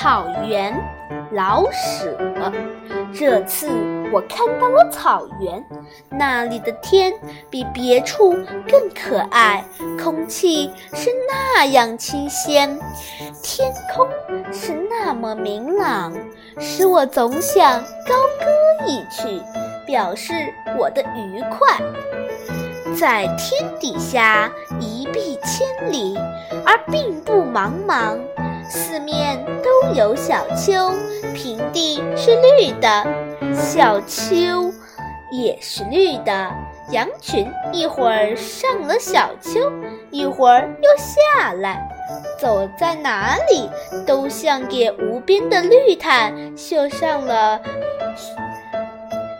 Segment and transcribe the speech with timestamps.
[0.00, 0.72] 草原，
[1.32, 2.16] 老舍。
[3.12, 3.68] 这次
[4.12, 5.64] 我看到了草原，
[6.08, 7.12] 那里的天
[7.50, 8.30] 比别处
[8.70, 9.64] 更可爱，
[10.00, 12.78] 空气是那样清鲜，
[13.42, 14.06] 天空
[14.52, 16.12] 是那么明朗，
[16.60, 19.42] 使我总想高歌一曲，
[19.84, 20.32] 表示
[20.78, 21.76] 我的愉快。
[22.96, 26.16] 在天底下一碧千里，
[26.64, 28.16] 而并不茫茫。
[28.70, 29.42] 四面
[29.94, 30.92] 有小丘，
[31.34, 33.06] 平地是绿的，
[33.54, 34.72] 小丘
[35.30, 36.50] 也是绿的。
[36.90, 39.70] 羊群一会儿上了小丘，
[40.10, 41.86] 一会儿又下来，
[42.38, 43.68] 走在哪里
[44.06, 47.60] 都像给无边的绿毯绣上了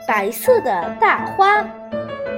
[0.06, 1.64] 白色的大花。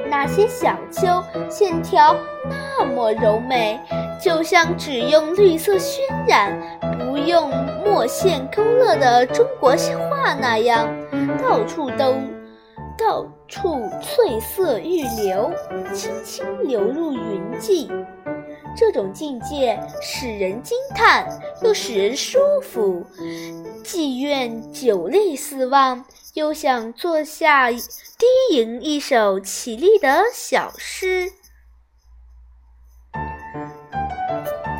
[0.09, 2.15] 那些小丘线条
[2.49, 3.81] 那么柔美，
[4.21, 6.53] 就像只用绿色渲染，
[6.99, 7.51] 不用
[7.91, 10.89] 墨线勾勒的中国画那样，
[11.43, 12.15] 到处都，
[12.97, 15.51] 到处翠色欲流，
[15.93, 17.91] 轻轻流入云际。
[18.77, 21.27] 这种境界使人惊叹，
[21.65, 23.05] 又使人舒服，
[23.83, 26.05] 既愿久立四望。
[26.35, 27.83] 又想坐下低
[28.53, 31.33] 吟一首绮丽的小诗，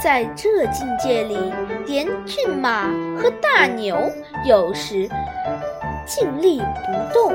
[0.03, 1.37] 在这境界里，
[1.87, 2.85] 连骏马
[3.19, 4.11] 和大牛
[4.47, 5.09] 有时
[6.07, 7.35] 静立不动，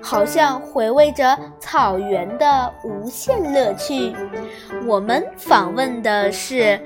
[0.00, 4.14] 好像回味着草原的无限乐趣。
[4.86, 6.80] 我们访问的是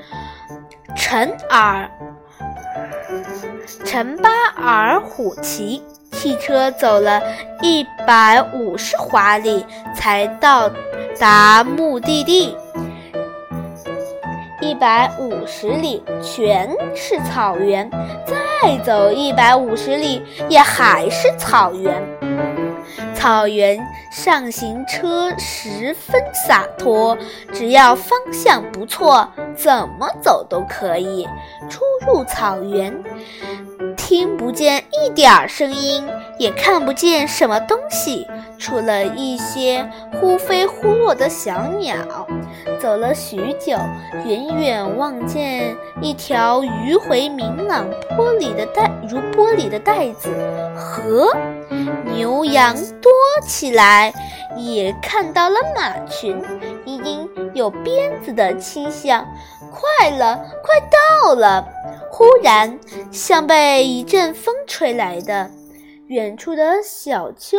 [0.96, 1.88] 陈尔。
[3.84, 7.22] 陈巴尔虎旗，汽车走了
[7.62, 10.68] 一百五十华里才到
[11.18, 12.56] 达目的地。
[14.70, 17.90] 一百五十里全是草原，
[18.24, 22.00] 再走一百五十里也还是草原。
[23.12, 27.18] 草原上行车十分洒脱，
[27.52, 31.27] 只要方向不错，怎么走都可以。
[31.68, 33.02] 出入草原。
[33.96, 36.06] 听不见一点儿声音，
[36.39, 38.24] 也看不见什么东西，
[38.56, 39.84] 除了一些
[40.20, 41.96] 忽飞忽落的小鸟。
[42.80, 43.77] 走了许久，
[44.24, 47.85] 远远望见一条迂回明朗、
[48.17, 50.30] 玻璃的带如玻璃的带子
[50.74, 51.30] 河，
[52.07, 53.13] 牛羊多
[53.46, 54.13] 起来，
[54.57, 56.42] 也看到了马群，
[56.86, 59.27] 已经有鞭子的倾向。
[59.70, 60.80] 快了，快
[61.23, 61.69] 到了！
[62.11, 62.79] 忽然，
[63.13, 65.51] 像被一阵风吹来的，
[66.07, 67.58] 远处的小丘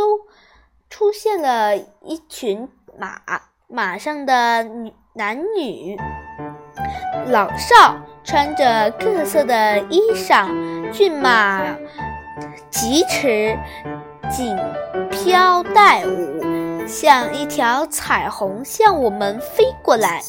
[0.89, 2.67] 出现了一群
[2.97, 3.21] 马，
[3.67, 5.99] 马上的女男女
[7.27, 10.47] 老少穿着各色的衣裳，
[10.89, 11.61] 骏马
[12.69, 13.57] 疾驰，
[14.31, 14.55] 锦
[15.09, 20.21] 飘带舞，像一条彩虹向我们飞过来。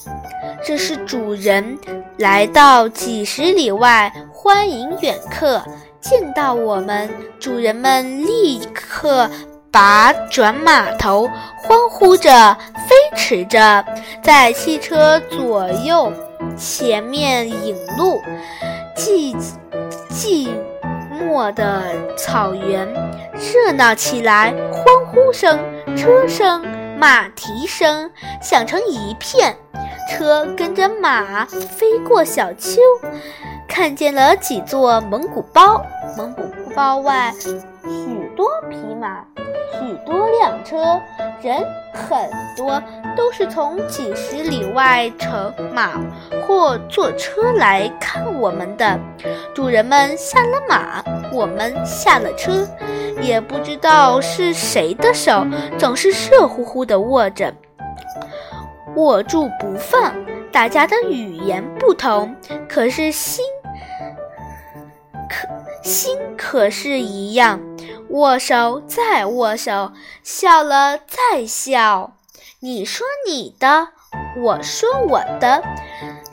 [0.67, 1.79] 这是主人
[2.19, 5.63] 来到几十里外欢迎远客，
[6.01, 9.31] 见到我们，主人们立刻
[9.73, 12.31] 把转马头，欢呼着，
[12.87, 13.83] 飞驰着，
[14.23, 16.13] 在汽车左右
[16.57, 18.21] 前面引路。
[18.95, 19.35] 寂
[20.11, 20.51] 寂
[21.11, 21.83] 寞的
[22.19, 22.87] 草原
[23.33, 25.59] 热闹起来，欢呼声、
[25.97, 26.63] 车声、
[26.99, 28.11] 马蹄声
[28.43, 29.57] 响成一片。
[30.11, 32.83] 车跟着马飞过小丘，
[33.67, 35.83] 看见了几座蒙古包。
[36.19, 36.43] 蒙古
[36.77, 37.51] 包外许
[38.37, 39.25] 多匹马，
[40.63, 41.01] 车，
[41.43, 42.83] 人很多，
[43.17, 46.01] 都是从几十里外乘马
[46.47, 48.99] 或坐车来看我们的。
[49.55, 52.67] 主人们下了马，我们下了车，
[53.21, 55.47] 也不知道是谁的手
[55.79, 57.53] 总是热乎乎的握着。
[58.97, 60.15] 握住不放，
[60.51, 62.35] 大家的语言不同，
[62.69, 63.45] 可是心
[65.83, 67.61] 心可是一样。
[68.11, 69.93] 握手再握手，
[70.23, 72.13] 笑了再笑。
[72.61, 73.89] 你说你的，
[74.43, 75.63] 我说我的，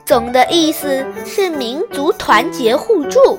[0.04, 3.38] 总的意思是民族团结互助。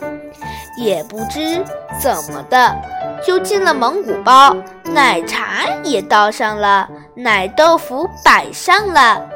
[0.78, 1.64] 也不知
[2.02, 2.76] 怎么的，
[3.24, 4.56] 就进了蒙古包，
[4.86, 6.90] 奶茶也倒上了。
[7.14, 9.30] 奶豆腐摆上了，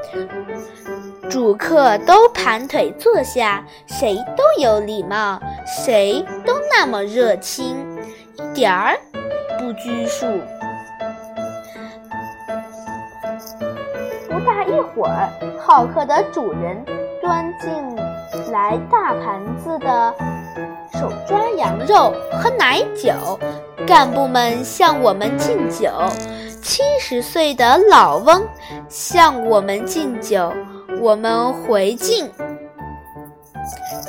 [1.30, 5.39] 主客都盘腿坐下，谁都有礼貌，
[5.86, 7.74] 谁都那么热情，
[8.33, 9.00] 一点儿
[9.57, 10.25] 不拘束。
[14.30, 16.83] 不大一会儿，好客的主人
[17.22, 17.72] 端进
[18.51, 20.13] 来大盘子的
[20.92, 23.39] 手抓羊肉和奶酒，
[23.88, 25.89] 干部们向我们敬酒。
[26.62, 28.45] 七十岁的老翁
[28.89, 30.51] 向我们敬酒，
[31.00, 32.30] 我们回敬。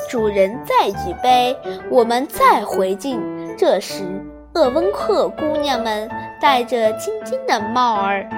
[0.08, 1.56] 主人再举杯，
[1.90, 3.20] 我们再回敬。
[3.56, 4.04] 这时，
[4.52, 6.08] 鄂温克姑娘们
[6.40, 8.28] 戴着金金的帽儿，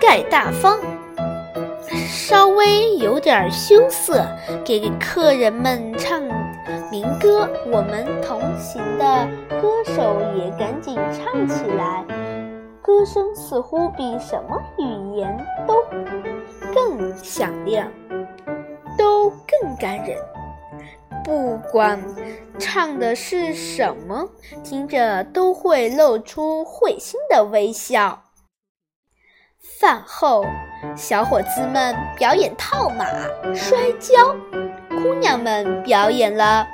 [0.00, 0.78] 盖大方，
[2.08, 4.26] 稍微有点羞涩，
[4.64, 6.20] 给客人们唱
[6.90, 7.48] 民歌。
[7.70, 9.26] 我们同行的
[9.60, 12.04] 歌手也赶紧唱起来。
[12.82, 15.74] 歌声似乎比什么语言都
[16.72, 17.88] 更响亮，
[18.96, 20.16] 都更感人。
[21.26, 22.00] 不管
[22.56, 24.28] 唱的是什么，
[24.62, 28.22] 听着都会露出会心的微笑。
[29.80, 30.44] 饭后，
[30.96, 33.04] 小伙子们表演套马、
[33.52, 34.36] 摔跤，
[34.88, 36.64] 姑娘们表演了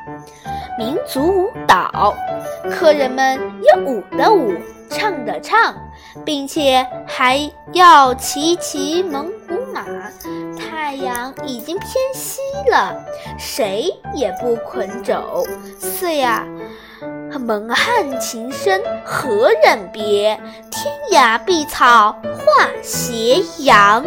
[0.77, 2.15] 民族舞蹈，
[2.71, 4.53] 客人们也舞的舞，
[4.91, 5.75] 唱的唱。
[6.27, 7.39] 并且还
[7.73, 9.33] 要骑骑蒙
[9.73, 9.85] 马。
[10.59, 12.41] 太阳已经偏西
[12.71, 13.05] 了，
[13.39, 15.45] 谁也不肯走。
[15.79, 16.47] 四呀，
[17.41, 20.39] 蒙汉情深何忍别？
[20.71, 24.05] 天涯碧草话斜阳。